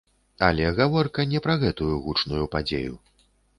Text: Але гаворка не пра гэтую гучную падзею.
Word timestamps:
Але 0.45 0.63
гаворка 0.79 1.27
не 1.35 1.43
пра 1.47 1.55
гэтую 1.65 1.91
гучную 2.07 2.43
падзею. 2.57 2.93